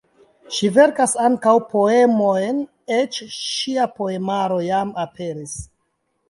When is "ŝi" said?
0.53-0.67